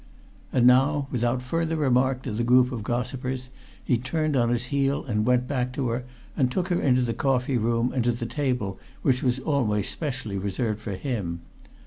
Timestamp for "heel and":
4.73-5.27